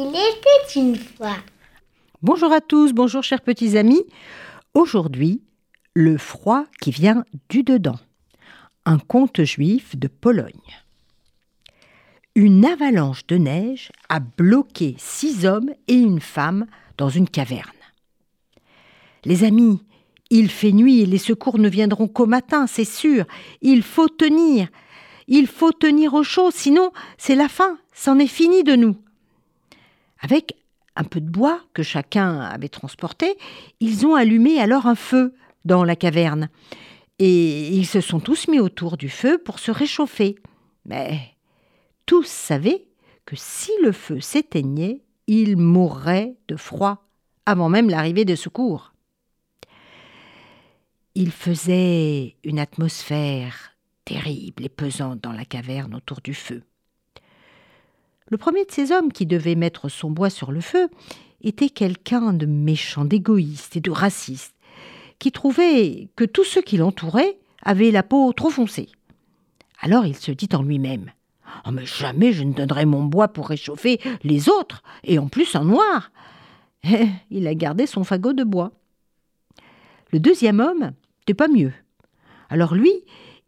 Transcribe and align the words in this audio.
Il 0.00 0.10
était 0.10 0.78
une 0.78 0.94
fois. 0.94 1.34
Bonjour 2.22 2.52
à 2.52 2.60
tous, 2.60 2.92
bonjour 2.92 3.24
chers 3.24 3.40
petits 3.40 3.76
amis. 3.76 4.04
Aujourd'hui, 4.72 5.42
le 5.92 6.18
froid 6.18 6.66
qui 6.80 6.92
vient 6.92 7.24
du 7.48 7.64
dedans. 7.64 7.98
Un 8.84 9.00
conte 9.00 9.42
juif 9.42 9.96
de 9.96 10.06
Pologne. 10.06 10.52
Une 12.36 12.64
avalanche 12.64 13.26
de 13.26 13.38
neige 13.38 13.90
a 14.08 14.20
bloqué 14.20 14.94
six 14.98 15.44
hommes 15.44 15.72
et 15.88 15.96
une 15.96 16.20
femme 16.20 16.66
dans 16.96 17.08
une 17.08 17.28
caverne. 17.28 17.66
Les 19.24 19.42
amis, 19.42 19.82
il 20.30 20.48
fait 20.48 20.70
nuit 20.70 21.00
et 21.00 21.06
les 21.06 21.18
secours 21.18 21.58
ne 21.58 21.68
viendront 21.68 22.06
qu'au 22.06 22.26
matin, 22.26 22.68
c'est 22.68 22.84
sûr. 22.84 23.24
Il 23.62 23.82
faut 23.82 24.08
tenir. 24.08 24.68
Il 25.26 25.48
faut 25.48 25.72
tenir 25.72 26.14
au 26.14 26.22
chaud, 26.22 26.52
sinon 26.52 26.92
c'est 27.16 27.34
la 27.34 27.48
fin, 27.48 27.78
c'en 27.92 28.20
est 28.20 28.28
fini 28.28 28.62
de 28.62 28.76
nous. 28.76 28.96
Avec 30.20 30.56
un 30.96 31.04
peu 31.04 31.20
de 31.20 31.30
bois 31.30 31.60
que 31.74 31.82
chacun 31.82 32.40
avait 32.40 32.68
transporté, 32.68 33.38
ils 33.80 34.06
ont 34.06 34.14
allumé 34.14 34.60
alors 34.60 34.86
un 34.86 34.96
feu 34.96 35.34
dans 35.64 35.84
la 35.84 35.96
caverne. 35.96 36.48
Et 37.18 37.68
ils 37.68 37.86
se 37.86 38.00
sont 38.00 38.20
tous 38.20 38.48
mis 38.48 38.60
autour 38.60 38.96
du 38.96 39.08
feu 39.08 39.38
pour 39.38 39.58
se 39.58 39.70
réchauffer. 39.70 40.36
Mais 40.84 41.20
tous 42.06 42.26
savaient 42.26 42.86
que 43.26 43.36
si 43.36 43.70
le 43.82 43.92
feu 43.92 44.20
s'éteignait, 44.20 45.02
ils 45.26 45.56
mourraient 45.56 46.36
de 46.48 46.56
froid 46.56 47.04
avant 47.46 47.68
même 47.68 47.90
l'arrivée 47.90 48.24
des 48.24 48.36
secours. 48.36 48.92
Il 51.14 51.32
faisait 51.32 52.36
une 52.44 52.58
atmosphère 52.58 53.76
terrible 54.04 54.64
et 54.64 54.68
pesante 54.68 55.20
dans 55.20 55.32
la 55.32 55.44
caverne 55.44 55.94
autour 55.94 56.20
du 56.22 56.32
feu. 56.32 56.62
Le 58.30 58.36
premier 58.36 58.64
de 58.64 58.70
ces 58.70 58.92
hommes 58.92 59.12
qui 59.12 59.26
devait 59.26 59.54
mettre 59.54 59.88
son 59.88 60.10
bois 60.10 60.30
sur 60.30 60.52
le 60.52 60.60
feu 60.60 60.88
était 61.42 61.70
quelqu'un 61.70 62.32
de 62.32 62.46
méchant, 62.46 63.04
d'égoïste 63.04 63.76
et 63.76 63.80
de 63.80 63.90
raciste, 63.90 64.54
qui 65.18 65.32
trouvait 65.32 66.08
que 66.16 66.24
tous 66.24 66.44
ceux 66.44 66.62
qui 66.62 66.76
l'entouraient 66.76 67.38
avaient 67.62 67.90
la 67.90 68.02
peau 68.02 68.32
trop 68.32 68.50
foncée. 68.50 68.88
Alors 69.80 70.04
il 70.04 70.16
se 70.16 70.30
dit 70.32 70.48
en 70.52 70.62
lui-même 70.62 71.10
Oh, 71.66 71.70
mais 71.70 71.86
jamais 71.86 72.32
je 72.32 72.44
ne 72.44 72.52
donnerai 72.52 72.84
mon 72.84 73.04
bois 73.04 73.28
pour 73.28 73.48
réchauffer 73.48 74.00
les 74.22 74.48
autres, 74.48 74.82
et 75.04 75.18
en 75.18 75.28
plus 75.28 75.54
en 75.56 75.64
noir. 75.64 76.10
il 77.30 77.46
a 77.46 77.54
gardé 77.54 77.86
son 77.86 78.04
fagot 78.04 78.34
de 78.34 78.44
bois. 78.44 78.72
Le 80.12 80.20
deuxième 80.20 80.60
homme 80.60 80.92
n'était 81.20 81.34
pas 81.34 81.48
mieux. 81.48 81.72
Alors 82.50 82.74
lui, 82.74 82.92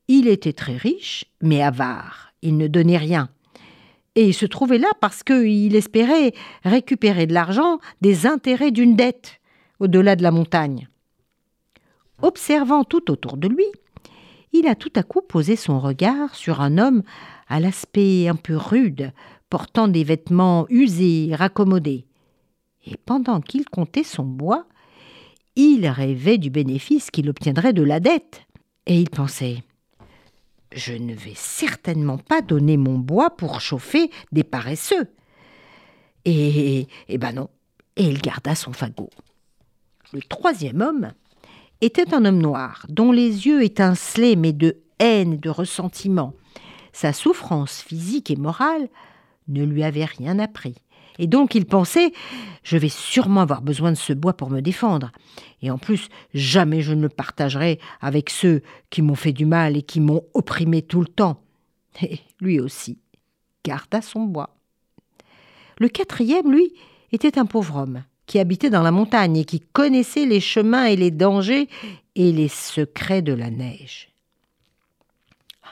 il 0.09 0.29
était 0.29 0.53
très 0.53 0.77
riche, 0.77 1.25
mais 1.43 1.63
avare. 1.63 2.33
Il 2.43 2.57
ne 2.57 2.67
donnait 2.69 2.97
rien. 2.97 3.29
Et 4.17 4.29
il 4.29 4.35
se 4.35 4.47
trouvait 4.47 4.79
là 4.79 4.91
parce 5.01 5.23
qu'il 5.23 5.75
espérait 5.77 6.33
récupérer 6.65 7.27
de 7.27 7.35
l'argent 7.35 7.79
des 8.01 8.27
intérêts 8.27 8.73
d'une 8.73 8.97
dette 8.97 9.41
au-delà 9.79 10.17
de 10.17 10.23
la 10.23 10.31
montagne. 10.31 10.89
Observant 12.23 12.85
tout 12.85 13.11
autour 13.11 13.37
de 13.37 13.49
lui, 13.49 13.65
il 14.53 14.67
a 14.67 14.75
tout 14.75 14.93
à 14.97 15.03
coup 15.03 15.23
posé 15.23 15.57
son 15.57 15.79
regard 15.79 16.35
sur 16.35 16.61
un 16.61 16.77
homme 16.77 17.03
à 17.49 17.61
l'aspect 17.61 18.29
un 18.29 18.35
peu 18.35 18.57
rude, 18.57 19.13
portant 19.49 19.89
des 19.89 20.05
vêtements 20.05 20.67
usés, 20.69 21.31
raccommodés. 21.33 22.07
Et 22.87 22.97
pendant 22.97 23.41
qu'il 23.41 23.65
comptait 23.65 24.05
son 24.05 24.25
bois, 24.25 24.67
il 25.57 25.87
rêvait 25.87 26.39
du 26.39 26.51
bénéfice 26.51 27.11
qu'il 27.11 27.29
obtiendrait 27.29 27.73
de 27.73 27.83
la 27.83 28.01
dette. 28.01 28.43
Et 28.87 28.99
il 28.99 29.11
pensait 29.11 29.63
Je 30.73 30.93
ne 30.93 31.15
vais 31.15 31.35
certainement 31.35 32.19
pas 32.19 32.43
donner 32.43 32.77
mon 32.77 32.99
bois 32.99 33.31
pour 33.31 33.61
chauffer 33.61 34.11
des 34.31 34.45
paresseux. 34.45 35.09
Et, 36.25 36.87
eh 37.09 37.19
ben 37.19 37.33
non, 37.33 37.49
et 37.97 38.05
il 38.05 38.21
garda 38.21 38.55
son 38.55 38.73
fagot. 38.73 39.11
Le 40.13 40.21
troisième 40.21 40.81
homme 40.81 41.13
était 41.81 42.15
un 42.15 42.25
homme 42.25 42.39
noir, 42.41 42.87
dont 42.89 43.11
les 43.11 43.47
yeux 43.47 43.63
étincelaient, 43.65 44.37
mais 44.37 44.53
de 44.53 44.81
haine 44.99 45.35
et 45.35 45.39
de 45.39 45.51
ressentiment. 45.51 46.35
Sa 46.93 47.13
souffrance 47.13 47.81
physique 47.81 48.31
et 48.31 48.37
morale 48.37 48.89
ne 49.49 49.65
lui 49.65 49.83
avait 49.83 50.05
rien 50.05 50.39
appris. 50.39 50.77
Et 51.19 51.27
donc 51.27 51.55
il 51.55 51.67
pensait 51.67 52.13
Je 52.63 52.77
vais 52.77 52.89
sûrement 52.89 53.43
avoir 53.43 53.63
besoin 53.63 53.91
de 53.91 53.97
ce 53.97 54.13
bois 54.13 54.35
pour 54.35 54.51
me 54.51 54.61
défendre. 54.61 55.13
Et 55.63 55.71
en 55.71 55.79
plus, 55.79 56.09
jamais 56.35 56.83
je 56.83 56.93
ne 56.93 57.03
le 57.03 57.09
partagerai 57.09 57.79
avec 58.01 58.31
ceux 58.31 58.63
qui 58.91 59.03
m'ont 59.03 59.15
fait 59.15 59.33
du 59.33 59.47
mal 59.47 59.77
et 59.77 59.83
qui 59.83 60.01
m'ont 60.01 60.25
opprimé 60.35 60.83
tout 60.83 61.01
le 61.01 61.07
temps. 61.07 61.43
Et 62.03 62.21
lui 62.41 62.61
aussi 62.61 62.99
garda 63.65 64.01
son 64.01 64.25
bois. 64.25 64.57
Le 65.79 65.89
quatrième, 65.89 66.53
lui, 66.53 66.73
était 67.13 67.39
un 67.39 67.47
pauvre 67.47 67.77
homme 67.77 68.05
qui 68.27 68.39
habitait 68.39 68.71
dans 68.71 68.83
la 68.83 68.93
montagne 68.93 69.39
et 69.39 69.45
qui 69.45 69.61
connaissait 69.61 70.25
les 70.25 70.41
chemins 70.41 70.85
et 70.85 70.95
les 70.95 71.11
dangers 71.11 71.69
et 72.15 72.31
les 72.33 72.49
secrets 72.49 73.23
de 73.23 73.33
la 73.33 73.51
neige. 73.51 74.09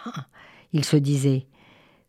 Ah, 0.04 0.26
il 0.72 0.84
se 0.84 0.96
disait 0.96 1.46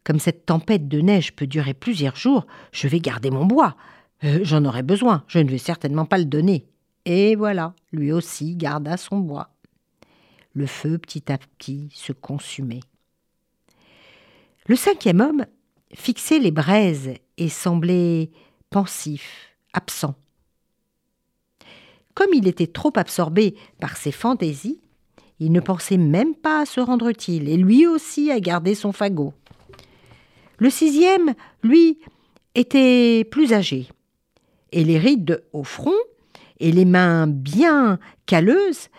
Comme 0.10 0.20
cette 0.20 0.48
tempête 0.48 0.88
de 0.88 1.02
neige 1.02 1.36
peut 1.36 1.46
durer 1.46 1.76
plusieurs 1.76 2.16
jours, 2.16 2.48
je 2.72 2.88
vais 2.88 3.00
garder 3.00 3.30
mon 3.30 3.46
bois. 3.46 3.76
Euh, 4.24 4.40
j'en 4.42 4.66
aurai 4.66 4.82
besoin, 4.82 5.24
je 5.28 5.38
ne 5.38 5.48
vais 5.48 5.60
certainement 5.60 6.06
pas 6.06 6.18
le 6.18 6.26
donner. 6.26 6.66
Et 7.06 7.36
voilà, 7.36 7.76
lui 7.92 8.12
aussi 8.12 8.56
garda 8.56 8.98
son 8.98 9.20
bois. 9.20 9.52
Le 10.54 10.66
feu 10.66 10.98
petit 10.98 11.32
à 11.32 11.38
petit 11.38 11.92
se 11.94 12.12
consumait. 12.12 12.80
Le 14.66 14.76
cinquième 14.76 15.22
homme 15.22 15.46
fixait 15.94 16.40
les 16.40 16.50
braises 16.50 17.14
et 17.38 17.50
semblait 17.50 18.32
pensif, 18.72 19.56
absent. 19.74 20.16
Comme 22.16 22.34
il 22.34 22.48
était 22.48 22.66
trop 22.66 22.94
absorbé 22.96 23.54
par 23.80 23.96
ses 23.96 24.12
fantaisies, 24.12 24.82
il 25.40 25.52
ne 25.52 25.60
pensait 25.60 25.98
même 25.98 26.34
pas 26.34 26.62
à 26.62 26.66
se 26.66 26.80
rendre 26.80 27.10
utile, 27.10 27.48
et 27.48 27.58
lui 27.58 27.86
aussi 27.86 28.32
à 28.32 28.40
garder 28.40 28.74
son 28.74 28.92
fagot. 28.92 29.36
Le 30.60 30.70
sixième, 30.70 31.34
lui, 31.64 32.00
était 32.54 33.24
plus 33.24 33.54
âgé, 33.54 33.88
et 34.72 34.84
les 34.84 35.00
rides 35.00 35.44
au 35.54 35.64
front 35.64 35.96
et 36.60 36.72
les 36.72 36.86
mains 36.86 37.28
bien 37.28 38.00
calleuses, 38.26 38.90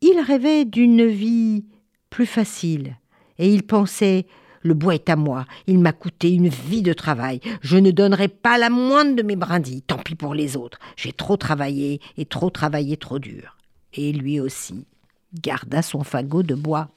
il 0.00 0.18
rêvait 0.20 0.64
d'une 0.64 1.06
vie 1.06 1.66
plus 2.08 2.26
facile, 2.26 2.96
et 3.38 3.52
il 3.52 3.64
pensait 3.64 4.26
le 4.62 4.74
bois 4.74 4.94
est 4.94 5.08
à 5.08 5.16
moi, 5.16 5.44
il 5.66 5.78
m'a 5.78 5.92
coûté 5.92 6.32
une 6.32 6.48
vie 6.48 6.82
de 6.82 6.92
travail, 6.92 7.40
je 7.60 7.76
ne 7.76 7.90
donnerai 7.90 8.28
pas 8.28 8.58
la 8.58 8.70
moindre 8.70 9.14
de 9.14 9.22
mes 9.22 9.36
brindilles, 9.36 9.82
tant 9.82 9.98
pis 9.98 10.14
pour 10.14 10.34
les 10.34 10.56
autres, 10.56 10.78
j'ai 10.96 11.12
trop 11.12 11.36
travaillé 11.36 12.00
et 12.16 12.24
trop 12.24 12.50
travaillé 12.50 12.96
trop 12.96 13.18
dur. 13.18 13.56
Et 13.94 14.12
lui 14.12 14.40
aussi 14.40 14.86
garda 15.34 15.82
son 15.82 16.02
fagot 16.04 16.42
de 16.42 16.54
bois. 16.54 16.88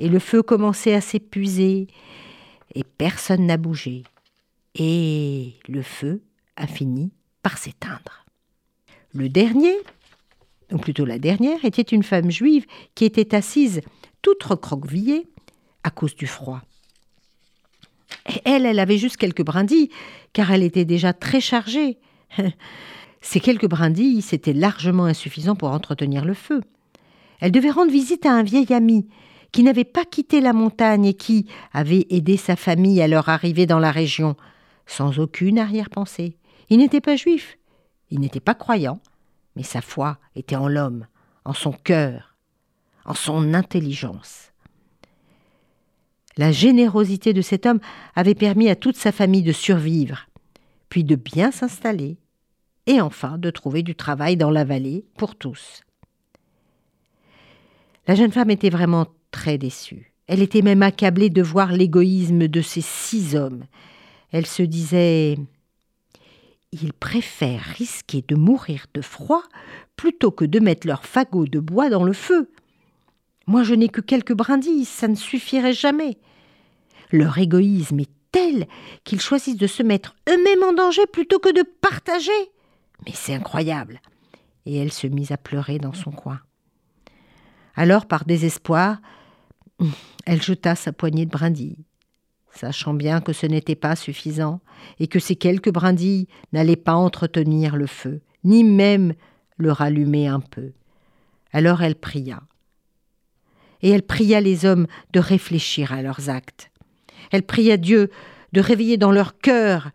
Et 0.00 0.08
le 0.08 0.18
feu 0.18 0.42
commençait 0.42 0.94
à 0.94 1.00
s'épuiser, 1.00 1.86
et 2.74 2.84
personne 2.84 3.46
n'a 3.46 3.56
bougé. 3.56 4.04
Et 4.74 5.54
le 5.68 5.82
feu 5.82 6.22
a 6.56 6.66
fini 6.66 7.12
par 7.42 7.58
s'éteindre. 7.58 8.24
Le 9.12 9.28
dernier, 9.28 9.74
ou 10.72 10.78
plutôt 10.78 11.04
la 11.04 11.18
dernière, 11.18 11.64
était 11.64 11.82
une 11.82 12.02
femme 12.02 12.30
juive 12.30 12.66
qui 12.94 13.04
était 13.04 13.34
assise 13.34 13.80
toute 14.22 14.42
recroquevillée 14.42 15.28
à 15.84 15.90
cause 15.90 16.16
du 16.16 16.26
froid. 16.26 16.62
Et 18.28 18.40
elle, 18.44 18.66
elle 18.66 18.78
avait 18.78 18.98
juste 18.98 19.16
quelques 19.16 19.44
brindilles, 19.44 19.90
car 20.32 20.50
elle 20.50 20.62
était 20.62 20.84
déjà 20.84 21.12
très 21.12 21.40
chargée. 21.40 21.98
Ces 23.20 23.40
quelques 23.40 23.68
brindilles, 23.68 24.22
c'était 24.22 24.52
largement 24.52 25.04
insuffisant 25.04 25.54
pour 25.54 25.70
entretenir 25.70 26.24
le 26.24 26.34
feu. 26.34 26.62
Elle 27.40 27.52
devait 27.52 27.70
rendre 27.70 27.92
visite 27.92 28.26
à 28.26 28.32
un 28.32 28.42
vieil 28.42 28.72
ami 28.72 29.06
qui 29.54 29.62
n'avait 29.62 29.84
pas 29.84 30.04
quitté 30.04 30.40
la 30.40 30.52
montagne 30.52 31.04
et 31.04 31.14
qui 31.14 31.46
avait 31.72 32.08
aidé 32.10 32.36
sa 32.36 32.56
famille 32.56 33.00
à 33.00 33.06
leur 33.06 33.28
arrivée 33.28 33.66
dans 33.66 33.78
la 33.78 33.92
région, 33.92 34.34
sans 34.84 35.20
aucune 35.20 35.60
arrière-pensée. 35.60 36.36
Il 36.70 36.78
n'était 36.78 37.00
pas 37.00 37.14
juif, 37.14 37.56
il 38.10 38.18
n'était 38.18 38.40
pas 38.40 38.56
croyant, 38.56 38.98
mais 39.54 39.62
sa 39.62 39.80
foi 39.80 40.18
était 40.34 40.56
en 40.56 40.66
l'homme, 40.66 41.06
en 41.44 41.52
son 41.52 41.70
cœur, 41.70 42.34
en 43.04 43.14
son 43.14 43.54
intelligence. 43.54 44.50
La 46.36 46.50
générosité 46.50 47.32
de 47.32 47.40
cet 47.40 47.64
homme 47.64 47.80
avait 48.16 48.34
permis 48.34 48.68
à 48.68 48.74
toute 48.74 48.96
sa 48.96 49.12
famille 49.12 49.44
de 49.44 49.52
survivre, 49.52 50.26
puis 50.88 51.04
de 51.04 51.14
bien 51.14 51.52
s'installer, 51.52 52.18
et 52.86 53.00
enfin 53.00 53.38
de 53.38 53.50
trouver 53.50 53.84
du 53.84 53.94
travail 53.94 54.36
dans 54.36 54.50
la 54.50 54.64
vallée 54.64 55.04
pour 55.16 55.36
tous. 55.36 55.84
La 58.08 58.16
jeune 58.16 58.32
femme 58.32 58.50
était 58.50 58.68
vraiment 58.68 59.06
très 59.34 59.58
déçue. 59.58 60.12
Elle 60.28 60.42
était 60.42 60.62
même 60.62 60.84
accablée 60.84 61.28
de 61.28 61.42
voir 61.42 61.72
l'égoïsme 61.72 62.46
de 62.46 62.62
ces 62.62 62.80
six 62.80 63.34
hommes. 63.34 63.64
Elle 64.30 64.46
se 64.46 64.62
disait 64.62 65.36
ils 66.70 66.92
préfèrent 66.92 67.74
risquer 67.76 68.24
de 68.26 68.36
mourir 68.36 68.86
de 68.94 69.00
froid 69.00 69.42
plutôt 69.96 70.30
que 70.30 70.44
de 70.44 70.60
mettre 70.60 70.86
leur 70.86 71.04
fagot 71.04 71.46
de 71.46 71.58
bois 71.58 71.90
dans 71.90 72.04
le 72.04 72.12
feu. 72.12 72.48
Moi, 73.48 73.64
je 73.64 73.74
n'ai 73.74 73.88
que 73.88 74.00
quelques 74.00 74.34
brindilles, 74.34 74.84
ça 74.84 75.08
ne 75.08 75.16
suffirait 75.16 75.72
jamais. 75.72 76.16
Leur 77.10 77.36
égoïsme 77.38 78.00
est 78.00 78.10
tel 78.30 78.66
qu'ils 79.02 79.20
choisissent 79.20 79.56
de 79.56 79.66
se 79.66 79.82
mettre 79.82 80.14
eux-mêmes 80.28 80.62
en 80.62 80.72
danger 80.72 81.06
plutôt 81.12 81.40
que 81.40 81.52
de 81.52 81.62
partager. 81.80 82.32
Mais 83.04 83.12
c'est 83.14 83.34
incroyable. 83.34 84.00
Et 84.64 84.76
elle 84.76 84.92
se 84.92 85.08
mit 85.08 85.26
à 85.30 85.36
pleurer 85.36 85.78
dans 85.78 85.92
son 85.92 86.12
coin. 86.12 86.40
Alors, 87.76 88.06
par 88.06 88.24
désespoir, 88.24 88.98
elle 90.26 90.42
jeta 90.42 90.74
sa 90.74 90.92
poignée 90.92 91.26
de 91.26 91.30
brindilles. 91.30 91.84
Sachant 92.52 92.94
bien 92.94 93.20
que 93.20 93.32
ce 93.32 93.46
n'était 93.46 93.74
pas 93.74 93.96
suffisant, 93.96 94.60
et 95.00 95.08
que 95.08 95.18
ces 95.18 95.34
quelques 95.34 95.72
brindilles 95.72 96.28
n'allaient 96.52 96.76
pas 96.76 96.94
entretenir 96.94 97.74
le 97.74 97.86
feu, 97.86 98.20
ni 98.44 98.62
même 98.62 99.14
le 99.56 99.72
rallumer 99.72 100.28
un 100.28 100.40
peu. 100.40 100.72
Alors 101.52 101.82
elle 101.82 101.96
pria. 101.96 102.42
Et 103.82 103.90
elle 103.90 104.02
pria 104.02 104.40
les 104.40 104.64
hommes 104.64 104.86
de 105.12 105.20
réfléchir 105.20 105.92
à 105.92 106.02
leurs 106.02 106.30
actes. 106.30 106.70
Elle 107.32 107.42
pria 107.42 107.76
Dieu 107.76 108.10
de 108.52 108.60
réveiller 108.60 108.96
dans 108.96 109.12
leur 109.12 109.38
cœur 109.38 109.90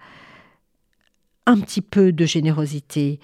un 1.46 1.60
petit 1.60 1.82
peu 1.82 2.12
de 2.12 2.26
générosité. 2.26 3.20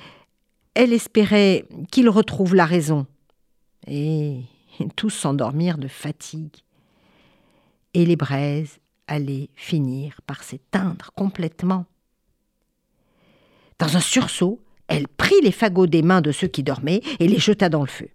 Elle 0.73 0.93
espérait 0.93 1.65
qu'ils 1.91 2.09
retrouvent 2.09 2.55
la 2.55 2.65
raison. 2.65 3.05
Et 3.87 4.41
tous 4.95 5.09
s'endormirent 5.09 5.77
de 5.77 5.87
fatigue. 5.87 6.63
Et 7.93 8.05
les 8.05 8.15
braises 8.15 8.79
allaient 9.07 9.49
finir 9.55 10.21
par 10.25 10.43
s'éteindre 10.43 11.11
complètement. 11.15 11.85
Dans 13.79 13.97
un 13.97 14.01
sursaut, 14.01 14.61
elle 14.87 15.07
prit 15.07 15.41
les 15.43 15.51
fagots 15.51 15.87
des 15.87 16.01
mains 16.01 16.21
de 16.21 16.31
ceux 16.31 16.47
qui 16.47 16.63
dormaient 16.63 17.01
et 17.19 17.27
les 17.27 17.39
jeta 17.39 17.69
dans 17.69 17.81
le 17.81 17.87
feu. 17.87 18.09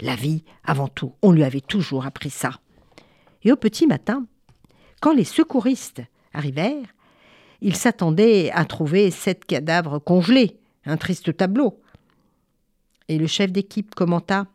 La 0.00 0.16
vie, 0.16 0.44
avant 0.64 0.88
tout, 0.88 1.14
on 1.22 1.32
lui 1.32 1.44
avait 1.44 1.60
toujours 1.60 2.06
appris 2.06 2.30
ça. 2.30 2.60
Et 3.44 3.52
au 3.52 3.56
petit 3.56 3.86
matin, 3.86 4.26
quand 5.00 5.12
les 5.12 5.24
secouristes 5.24 6.02
arrivèrent, 6.32 6.94
ils 7.60 7.76
s'attendaient 7.76 8.50
à 8.52 8.64
trouver 8.64 9.10
sept 9.10 9.44
cadavres 9.44 9.98
congelés, 9.98 10.58
un 10.84 10.96
triste 10.96 11.36
tableau. 11.36 11.80
Et 13.08 13.18
le 13.18 13.26
chef 13.26 13.52
d'équipe 13.52 13.94
commenta 13.94 14.46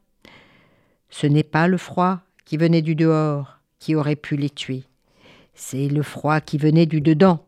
Ce 1.10 1.28
n'est 1.28 1.44
pas 1.44 1.68
le 1.68 1.78
froid 1.78 2.20
qui 2.46 2.58
venait 2.58 2.82
du 2.82 2.96
dehors 2.96 3.60
qui 3.80 3.96
aurait 3.96 4.16
pu 4.16 4.36
les 4.36 4.50
tuer. 4.50 4.84
C'est 5.54 5.88
le 5.88 6.04
froid 6.04 6.40
qui 6.40 6.58
venait 6.58 6.86
du 6.86 7.02
dedans. 7.02 7.46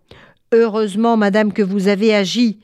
Heureusement, 0.51 1.17
madame, 1.17 1.53
que 1.53 1.61
vous 1.61 1.87
avez 1.87 2.13
agi. 2.13 2.59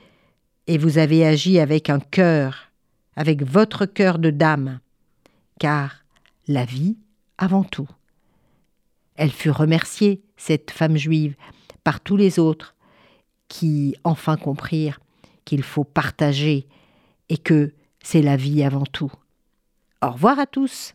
Et 0.67 0.77
vous 0.77 0.97
avez 0.97 1.25
agi 1.25 1.59
avec 1.59 1.89
un 1.91 1.99
cœur, 1.99 2.71
avec 3.15 3.43
votre 3.43 3.85
cœur 3.85 4.17
de 4.17 4.31
dame. 4.31 4.79
Car 5.59 6.03
la 6.47 6.65
vie 6.65 6.97
avant 7.37 7.63
tout. 7.63 7.87
Elle 9.15 9.31
fut 9.31 9.51
remerciée, 9.51 10.23
cette 10.37 10.71
femme 10.71 10.97
juive, 10.97 11.35
par 11.83 11.99
tous 11.99 12.17
les 12.17 12.39
autres, 12.39 12.75
qui 13.47 13.95
enfin 14.03 14.37
comprirent 14.37 14.99
qu'il 15.45 15.63
faut 15.63 15.83
partager 15.83 16.67
et 17.29 17.37
que 17.37 17.73
c'est 18.03 18.21
la 18.21 18.35
vie 18.35 18.63
avant 18.63 18.85
tout. 18.85 19.11
Au 20.01 20.11
revoir 20.11 20.39
à 20.39 20.45
tous. 20.45 20.93